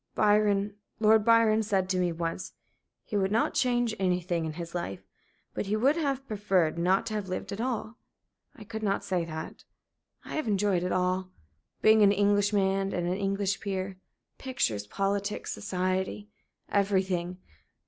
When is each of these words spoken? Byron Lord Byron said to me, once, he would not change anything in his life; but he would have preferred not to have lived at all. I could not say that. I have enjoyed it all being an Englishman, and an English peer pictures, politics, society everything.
Byron 0.15 0.77
Lord 0.99 1.23
Byron 1.23 1.61
said 1.61 1.87
to 1.89 1.99
me, 1.99 2.11
once, 2.11 2.53
he 3.03 3.15
would 3.15 3.31
not 3.31 3.53
change 3.53 3.93
anything 3.99 4.45
in 4.45 4.53
his 4.53 4.73
life; 4.73 5.05
but 5.53 5.67
he 5.67 5.75
would 5.75 5.95
have 5.95 6.27
preferred 6.27 6.75
not 6.79 7.05
to 7.05 7.13
have 7.13 7.29
lived 7.29 7.51
at 7.51 7.61
all. 7.61 7.97
I 8.55 8.63
could 8.63 8.81
not 8.81 9.03
say 9.03 9.25
that. 9.25 9.63
I 10.25 10.33
have 10.37 10.47
enjoyed 10.47 10.81
it 10.81 10.91
all 10.91 11.29
being 11.83 12.01
an 12.01 12.11
Englishman, 12.11 12.93
and 12.93 13.05
an 13.05 13.13
English 13.13 13.59
peer 13.59 13.99
pictures, 14.39 14.87
politics, 14.87 15.51
society 15.51 16.31
everything. 16.67 17.37